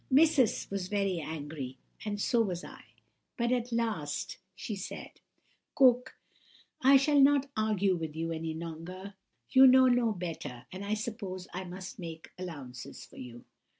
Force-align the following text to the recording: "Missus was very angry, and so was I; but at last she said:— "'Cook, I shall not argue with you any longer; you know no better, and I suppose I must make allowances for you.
"Missus 0.09 0.67
was 0.71 0.87
very 0.87 1.19
angry, 1.19 1.77
and 2.03 2.19
so 2.19 2.41
was 2.41 2.63
I; 2.63 2.85
but 3.37 3.51
at 3.51 3.71
last 3.71 4.39
she 4.55 4.75
said:— 4.75 5.21
"'Cook, 5.75 6.15
I 6.81 6.97
shall 6.97 7.19
not 7.21 7.51
argue 7.55 7.95
with 7.95 8.15
you 8.15 8.31
any 8.31 8.55
longer; 8.55 9.13
you 9.51 9.67
know 9.67 9.85
no 9.85 10.11
better, 10.11 10.65
and 10.71 10.83
I 10.83 10.95
suppose 10.95 11.47
I 11.53 11.65
must 11.65 11.99
make 11.99 12.31
allowances 12.39 13.05
for 13.05 13.17
you. 13.17 13.45